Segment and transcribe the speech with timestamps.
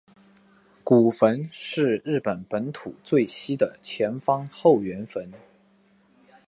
[0.83, 5.31] 古坟是日本本土最西的前方后圆坟。